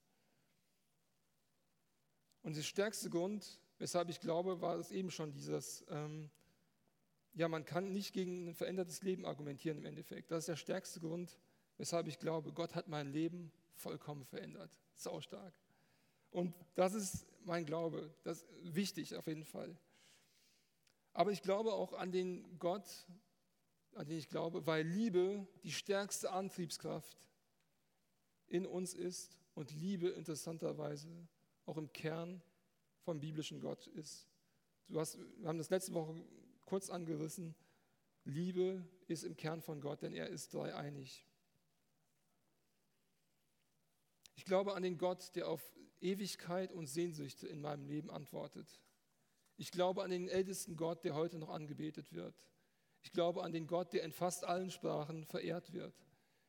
[2.44, 6.30] Und der stärkste Grund, weshalb ich glaube, war es eben schon dieses, ähm,
[7.34, 10.30] ja, man kann nicht gegen ein verändertes Leben argumentieren im Endeffekt.
[10.30, 11.40] Das ist der stärkste Grund,
[11.78, 14.72] weshalb ich glaube, Gott hat mein Leben vollkommen verändert.
[14.94, 15.54] Sau stark.
[16.32, 18.14] Und das ist mein Glaube.
[18.24, 19.76] Das ist wichtig auf jeden Fall.
[21.14, 23.08] Aber ich glaube auch an den Gott,
[23.94, 27.18] an den ich glaube, weil Liebe die stärkste Antriebskraft
[28.48, 31.28] in uns ist und Liebe interessanterweise
[31.66, 32.42] auch im Kern
[33.02, 34.28] vom biblischen Gott ist.
[34.88, 36.24] Du hast, wir haben das letzte Woche
[36.66, 37.56] kurz angerissen.
[38.26, 41.26] Liebe ist im Kern von Gott, denn er ist dreieinig.
[44.36, 45.62] Ich glaube an den Gott, der auf
[46.02, 48.82] Ewigkeit und Sehnsüchte in meinem Leben antwortet.
[49.58, 52.36] Ich glaube an den ältesten Gott, der heute noch angebetet wird.
[53.04, 55.94] Ich glaube an den Gott, der in fast allen Sprachen verehrt wird.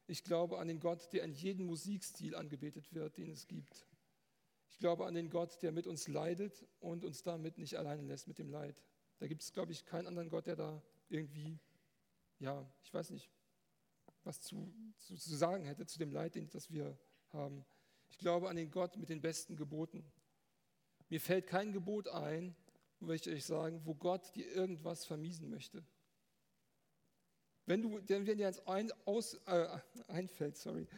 [0.06, 3.86] Ich glaube an den Gott, der in jedem Musikstil angebetet wird, den es gibt.
[4.74, 8.26] Ich glaube an den Gott, der mit uns leidet und uns damit nicht alleine lässt
[8.26, 8.82] mit dem Leid.
[9.20, 11.60] Da gibt es, glaube ich, keinen anderen Gott, der da irgendwie,
[12.40, 13.30] ja, ich weiß nicht,
[14.24, 17.64] was zu, zu, zu sagen hätte zu dem Leid, das wir haben.
[18.10, 20.04] Ich glaube an den Gott mit den besten Geboten.
[21.08, 22.56] Mir fällt kein Gebot ein,
[22.98, 25.84] möchte ich euch sagen, wo Gott dir irgendwas vermiesen möchte.
[27.64, 30.88] Wenn, du, wenn dir eins ein, aus, äh, einfällt, sorry,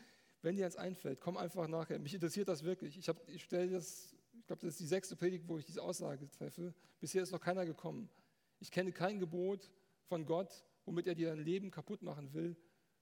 [0.46, 1.98] wenn dir eins einfällt, komm einfach nachher.
[1.98, 2.96] Mich interessiert das wirklich.
[2.96, 6.30] Ich, ich stelle das, ich glaube, das ist die sechste Predigt, wo ich diese Aussage
[6.30, 6.72] treffe.
[7.00, 8.09] Bisher ist noch keiner gekommen.
[8.61, 9.68] Ich kenne kein Gebot
[10.04, 12.56] von Gott, womit er dir dein Leben kaputt machen will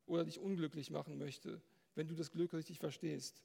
[0.06, 1.60] oder dich unglücklich machen möchte,
[1.94, 3.42] wenn du das Glück richtig verstehst.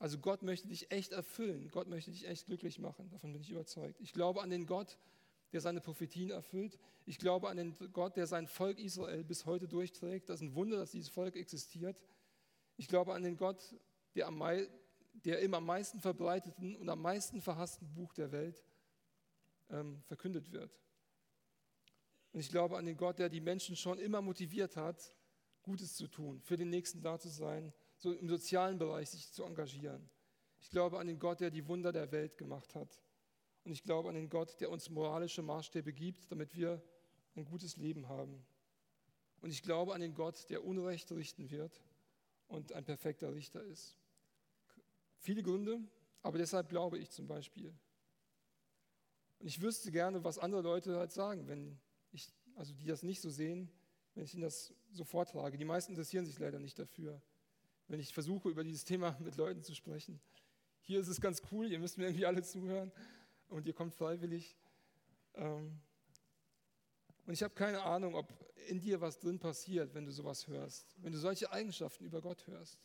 [0.00, 1.68] Also Gott möchte dich echt erfüllen.
[1.70, 3.08] Gott möchte dich echt glücklich machen.
[3.10, 4.00] Davon bin ich überzeugt.
[4.00, 4.98] Ich glaube an den Gott,
[5.52, 6.76] der seine Prophetien erfüllt.
[7.06, 10.28] Ich glaube an den Gott, der sein Volk Israel bis heute durchträgt.
[10.28, 12.02] Das ist ein Wunder, dass dieses Volk existiert.
[12.78, 13.74] Ich glaube an den Gott,
[14.14, 14.38] der, am,
[15.24, 18.64] der im am meisten verbreiteten und am meisten verhassten Buch der Welt
[19.68, 20.80] ähm, verkündet wird.
[22.32, 25.12] Und ich glaube an den Gott, der die Menschen schon immer motiviert hat,
[25.62, 29.42] Gutes zu tun, für den Nächsten da zu sein, so im sozialen Bereich sich zu
[29.42, 30.08] engagieren.
[30.60, 33.02] Ich glaube an den Gott, der die Wunder der Welt gemacht hat.
[33.64, 36.80] Und ich glaube an den Gott, der uns moralische Maßstäbe gibt, damit wir
[37.34, 38.46] ein gutes Leben haben.
[39.40, 41.82] Und ich glaube an den Gott, der Unrecht richten wird
[42.48, 43.96] und ein perfekter Richter ist.
[45.18, 45.80] Viele Gründe,
[46.22, 47.74] aber deshalb glaube ich zum Beispiel.
[49.38, 51.78] Und ich wüsste gerne, was andere Leute halt sagen, wenn
[52.10, 53.70] ich, also die das nicht so sehen,
[54.14, 55.56] wenn ich ihnen das so vortrage.
[55.56, 57.22] Die meisten interessieren sich leider nicht dafür,
[57.86, 60.20] wenn ich versuche, über dieses Thema mit Leuten zu sprechen.
[60.80, 62.90] Hier ist es ganz cool, ihr müsst mir irgendwie alle zuhören
[63.48, 64.56] und ihr kommt freiwillig.
[65.34, 65.80] Ähm,
[67.28, 68.32] und ich habe keine Ahnung, ob
[68.68, 72.46] in dir was drin passiert, wenn du sowas hörst, wenn du solche Eigenschaften über Gott
[72.46, 72.78] hörst.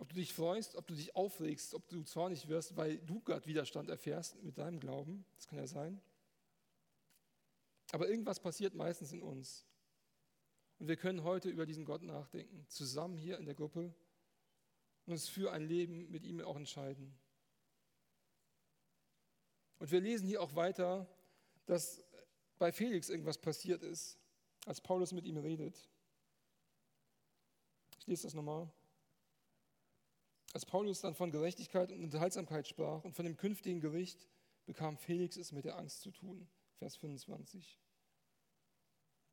[0.00, 3.46] Ob du dich freust, ob du dich aufregst, ob du zornig wirst, weil du Gott
[3.46, 5.24] Widerstand erfährst mit deinem Glauben.
[5.36, 6.02] Das kann ja sein.
[7.92, 9.64] Aber irgendwas passiert meistens in uns.
[10.80, 13.94] Und wir können heute über diesen Gott nachdenken, zusammen hier in der Gruppe
[15.06, 17.16] und uns für ein Leben mit ihm auch entscheiden.
[19.78, 21.08] Und wir lesen hier auch weiter,
[21.66, 22.02] dass
[22.58, 24.18] bei Felix irgendwas passiert ist,
[24.66, 25.76] als Paulus mit ihm redet.
[27.98, 28.70] Ich lese das nochmal.
[30.52, 34.26] Als Paulus dann von Gerechtigkeit und Enthaltsamkeit sprach und von dem künftigen Gericht,
[34.64, 36.48] bekam Felix es mit der Angst zu tun.
[36.78, 37.78] Vers 25.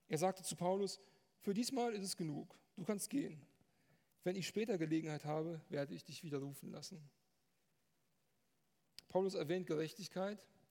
[0.07, 0.99] Er sagte zu Paulus,
[1.41, 3.41] für diesmal ist es genug, du kannst gehen.
[4.23, 7.09] Wenn ich später Gelegenheit habe, werde ich dich wieder rufen lassen.
[9.09, 10.62] Paulus erwähnt Gerechtigkeit, er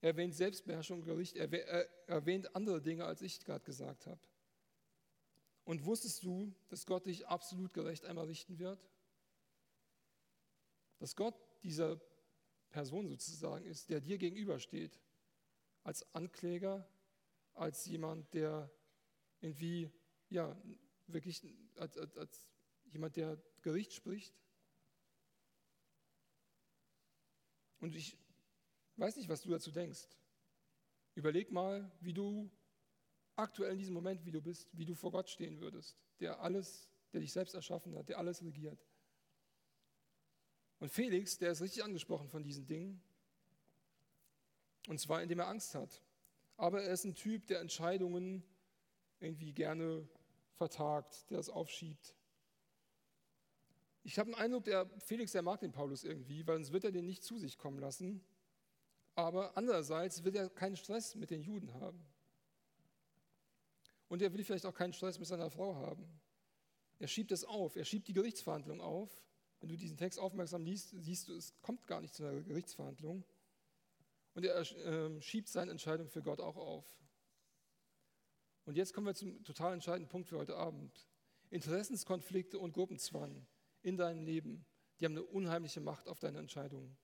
[0.00, 4.20] erwähnt Selbstbeherrschung, Gericht, er erwähnt andere Dinge, als ich gerade gesagt habe.
[5.64, 8.82] Und wusstest du, dass Gott dich absolut gerecht einmal richten wird?
[10.98, 12.00] Dass Gott dieser
[12.70, 14.98] Person sozusagen ist, der dir gegenübersteht,
[15.82, 16.88] als Ankläger,
[17.54, 18.70] als jemand, der
[19.40, 19.90] irgendwie,
[20.28, 20.56] ja,
[21.06, 21.42] wirklich
[21.76, 22.48] als, als, als
[22.92, 24.34] jemand, der Gericht spricht.
[27.80, 28.16] Und ich
[28.98, 30.08] weiß nicht, was du dazu denkst.
[31.14, 32.50] Überleg mal, wie du
[33.36, 36.90] aktuell in diesem Moment, wie du bist, wie du vor Gott stehen würdest, der alles,
[37.12, 38.84] der dich selbst erschaffen hat, der alles regiert.
[40.80, 43.02] Und Felix, der ist richtig angesprochen von diesen Dingen.
[44.86, 46.02] Und zwar, indem er Angst hat.
[46.56, 48.42] Aber er ist ein Typ, der Entscheidungen
[49.20, 50.08] irgendwie gerne
[50.54, 52.14] vertagt, der es aufschiebt.
[54.02, 56.92] Ich habe den Eindruck, der Felix, der mag den Paulus irgendwie, weil sonst wird er
[56.92, 58.24] den nicht zu sich kommen lassen.
[59.18, 62.06] Aber andererseits will er keinen Stress mit den Juden haben.
[64.06, 66.20] Und er will vielleicht auch keinen Stress mit seiner Frau haben.
[67.00, 69.10] Er schiebt es auf, er schiebt die Gerichtsverhandlung auf.
[69.58, 73.24] Wenn du diesen Text aufmerksam liest, siehst du, es kommt gar nicht zu einer Gerichtsverhandlung.
[74.34, 76.86] Und er äh, schiebt seine Entscheidung für Gott auch auf.
[78.66, 81.08] Und jetzt kommen wir zum total entscheidenden Punkt für heute Abend.
[81.50, 83.48] Interessenskonflikte und Gruppenzwang
[83.82, 84.64] in deinem Leben,
[85.00, 86.96] die haben eine unheimliche Macht auf deine Entscheidungen.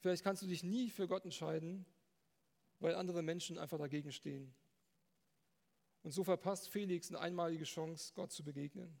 [0.00, 1.84] Vielleicht kannst du dich nie für Gott entscheiden,
[2.80, 4.54] weil andere Menschen einfach dagegen stehen.
[6.02, 9.00] Und so verpasst Felix eine einmalige Chance, Gott zu begegnen.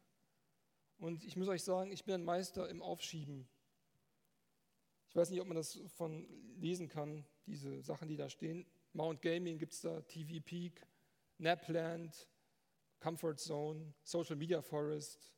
[0.98, 3.48] Und ich muss euch sagen, ich bin ein Meister im Aufschieben.
[5.08, 8.66] Ich weiß nicht, ob man das von lesen kann, diese Sachen, die da stehen.
[8.92, 10.84] Mount Gaming gibt es da, TV Peak,
[11.38, 12.28] Napland,
[12.98, 15.32] Comfort Zone, Social Media Forest,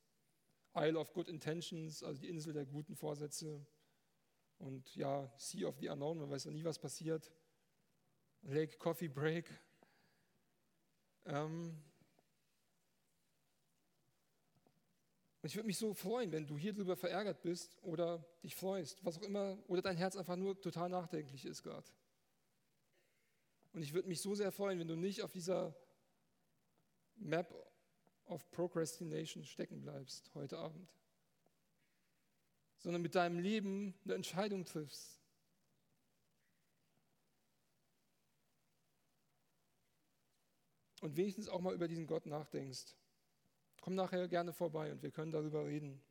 [0.75, 3.67] Isle of Good Intentions, also die Insel der guten Vorsätze,
[4.61, 7.33] und ja, Sea of the Unknown, man weiß ja nie, was passiert.
[8.43, 9.51] Lake Coffee Break.
[11.25, 11.83] Ähm
[15.43, 19.03] und ich würde mich so freuen, wenn du hier drüber verärgert bist oder dich freust,
[19.05, 21.91] was auch immer, oder dein Herz einfach nur total nachdenklich ist gerade.
[23.73, 25.75] Und ich würde mich so sehr freuen, wenn du nicht auf dieser
[27.17, 27.55] Map
[28.27, 31.00] of Procrastination stecken bleibst heute Abend
[32.81, 35.21] sondern mit deinem Leben eine Entscheidung triffst.
[41.01, 42.95] Und wenigstens auch mal über diesen Gott nachdenkst.
[43.81, 46.03] Komm nachher gerne vorbei und wir können darüber reden.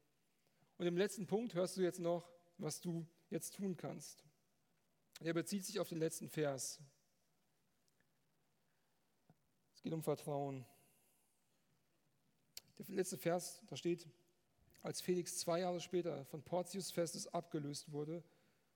[0.78, 4.24] Und im letzten Punkt hörst du jetzt noch, was du jetzt tun kannst.
[5.20, 6.80] Er bezieht sich auf den letzten Vers.
[9.76, 10.66] Es geht um Vertrauen.
[12.78, 14.08] Der letzte Vers, da steht,
[14.82, 18.24] als Felix zwei Jahre später von Portius Festus abgelöst wurde,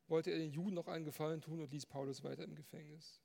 [0.07, 3.21] wollte er den Juden noch einen Gefallen tun und ließ Paulus weiter im Gefängnis.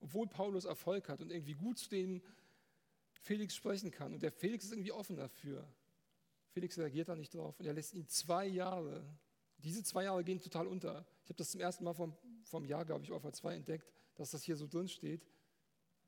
[0.00, 2.22] Obwohl Paulus Erfolg hat und irgendwie gut zu dem
[3.12, 5.68] Felix sprechen kann und der Felix ist irgendwie offen dafür.
[6.50, 9.04] Felix reagiert da nicht drauf und er lässt ihn zwei Jahre,
[9.58, 11.06] diese zwei Jahre gehen total unter.
[11.22, 14.30] Ich habe das zum ersten Mal vom, vom Jahr, glaube ich, auf zwei entdeckt, dass
[14.30, 15.26] das hier so drin steht.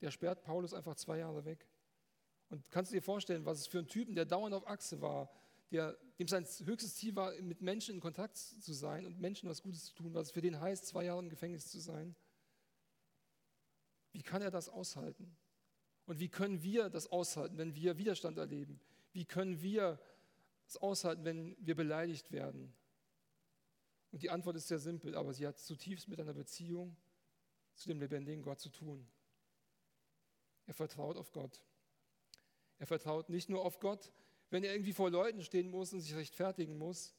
[0.01, 1.67] Der sperrt Paulus einfach zwei Jahre weg.
[2.49, 5.31] Und kannst du dir vorstellen, was es für ein Typen, der dauernd auf Achse war,
[5.71, 9.63] der, dem sein höchstes Ziel war, mit Menschen in Kontakt zu sein und Menschen was
[9.63, 12.15] Gutes zu tun, was es für den heißt, zwei Jahre im Gefängnis zu sein.
[14.13, 15.37] Wie kann er das aushalten?
[16.07, 18.81] Und wie können wir das aushalten, wenn wir Widerstand erleben?
[19.13, 19.99] Wie können wir
[20.69, 22.75] es aushalten, wenn wir beleidigt werden?
[24.13, 26.97] Und die Antwort ist sehr simpel, aber sie hat zutiefst mit einer Beziehung
[27.75, 29.09] zu dem lebendigen Gott zu tun.
[30.67, 31.65] Er vertraut auf Gott.
[32.85, 34.13] Er vertraut nicht nur auf Gott,
[34.51, 37.15] wenn er irgendwie vor Leuten stehen muss und sich rechtfertigen muss,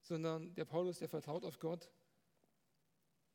[0.00, 1.92] sondern der Paulus, der vertraut auf Gott,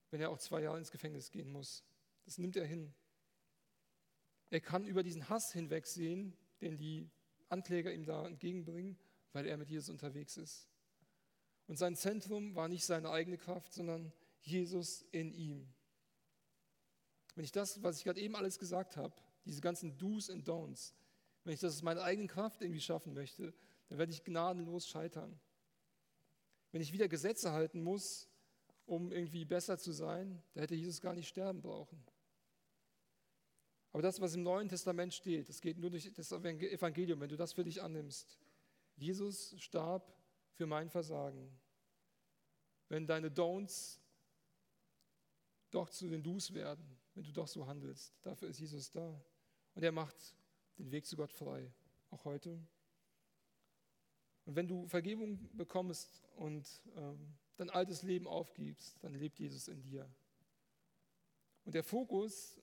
[0.09, 1.85] wenn er auch zwei Jahre ins Gefängnis gehen muss.
[2.25, 2.93] Das nimmt er hin.
[4.49, 7.09] Er kann über diesen Hass hinwegsehen, den die
[7.47, 8.99] Ankläger ihm da entgegenbringen,
[9.31, 10.67] weil er mit Jesus unterwegs ist.
[11.67, 15.73] Und sein Zentrum war nicht seine eigene Kraft, sondern Jesus in ihm.
[17.35, 20.95] Wenn ich das, was ich gerade eben alles gesagt habe, diese ganzen Do's und Don'ts,
[21.43, 23.53] wenn ich das aus meiner eigenen Kraft irgendwie schaffen möchte,
[23.89, 25.39] dann werde ich gnadenlos scheitern.
[26.71, 28.29] Wenn ich wieder Gesetze halten muss,
[28.85, 32.03] um irgendwie besser zu sein, da hätte Jesus gar nicht sterben brauchen.
[33.91, 37.35] Aber das, was im Neuen Testament steht, das geht nur durch das Evangelium, wenn du
[37.35, 38.39] das für dich annimmst.
[38.95, 40.13] Jesus starb
[40.53, 41.51] für mein Versagen.
[42.87, 43.99] Wenn deine Don'ts
[45.71, 49.21] doch zu den Do's werden, wenn du doch so handelst, dafür ist Jesus da.
[49.73, 50.35] Und er macht
[50.81, 51.71] den Weg zu Gott frei,
[52.09, 52.59] auch heute.
[54.45, 59.81] Und wenn du Vergebung bekommst und ähm, dein altes Leben aufgibst, dann lebt Jesus in
[59.83, 60.09] dir.
[61.63, 62.59] Und der Fokus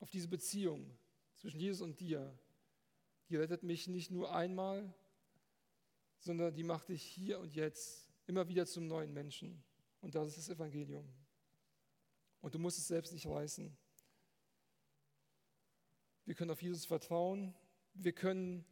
[0.00, 0.90] auf diese Beziehung
[1.36, 2.36] zwischen Jesus und dir,
[3.28, 4.94] die rettet mich nicht nur einmal,
[6.18, 9.62] sondern die macht dich hier und jetzt immer wieder zum neuen Menschen.
[10.00, 11.06] Und das ist das Evangelium.
[12.40, 13.76] Und du musst es selbst nicht reißen.
[16.24, 17.54] Wir können auf Jesus vertrauen.
[17.94, 18.64] Wir können,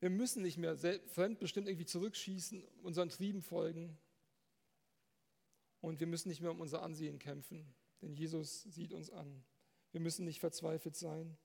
[0.00, 3.98] wir müssen nicht mehr fremdbestimmt irgendwie zurückschießen, unseren Trieben folgen.
[5.80, 9.44] Und wir müssen nicht mehr um unser Ansehen kämpfen, denn Jesus sieht uns an.
[9.92, 11.36] Wir müssen nicht verzweifelt sein.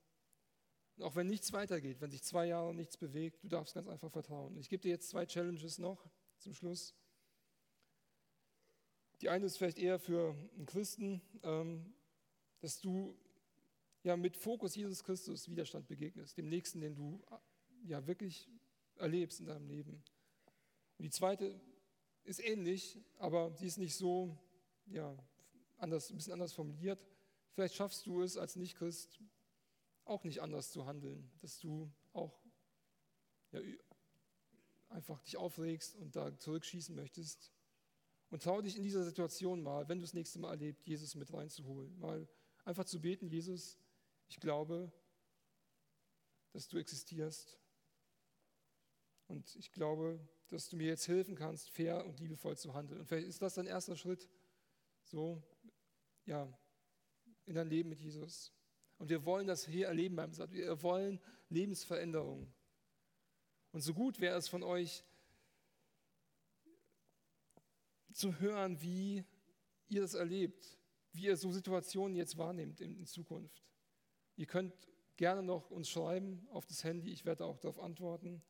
[0.98, 4.12] Und auch wenn nichts weitergeht, wenn sich zwei Jahre nichts bewegt, du darfst ganz einfach
[4.12, 4.58] vertrauen.
[4.58, 6.96] Ich gebe dir jetzt zwei Challenges noch zum Schluss.
[9.22, 11.94] Die eine ist vielleicht eher für einen Christen, ähm,
[12.60, 13.16] dass du
[14.04, 17.22] ja mit Fokus Jesus Christus Widerstand begegnest, dem Nächsten, den du
[17.84, 18.50] ja wirklich
[18.96, 20.04] erlebst in deinem Leben.
[20.98, 21.60] Und die zweite
[22.24, 24.38] ist ähnlich, aber sie ist nicht so,
[24.88, 25.18] ja,
[25.78, 27.00] anders, ein bisschen anders formuliert.
[27.54, 29.20] Vielleicht schaffst du es als Nicht-Christ
[30.06, 32.40] auch nicht anders zu handeln, dass du auch
[33.52, 33.62] ja,
[34.90, 37.52] einfach dich aufregst und da zurückschießen möchtest.
[38.30, 41.34] Und trau dich in dieser Situation mal, wenn du das nächste Mal erlebst, Jesus mit
[41.34, 41.98] reinzuholen.
[42.00, 42.28] Mal
[42.64, 43.78] einfach zu beten, Jesus,
[44.32, 44.90] ich glaube,
[46.54, 47.60] dass du existierst.
[49.28, 53.02] Und ich glaube, dass du mir jetzt helfen kannst, fair und liebevoll zu handeln.
[53.02, 54.30] Und vielleicht ist das dein erster Schritt,
[55.04, 55.44] so,
[56.26, 56.48] ja,
[57.46, 58.54] in dein Leben mit Jesus.
[58.98, 60.52] Und wir wollen das hier erleben beim Satz.
[60.52, 62.54] Wir wollen Lebensveränderung.
[63.74, 65.04] Und so gut wäre es von euch
[68.14, 69.26] zu hören, wie
[69.90, 70.80] ihr das erlebt,
[71.12, 73.71] wie ihr so Situationen jetzt wahrnehmt in, Zukunft.
[74.42, 74.74] Ihr könnt
[75.18, 78.42] gerne noch uns schreiben auf das Handy, ich werde auch darauf antworten.